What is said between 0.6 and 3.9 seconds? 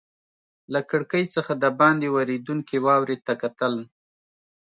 له کړکۍ څخه دباندې ورېدونکې واورې ته کتل.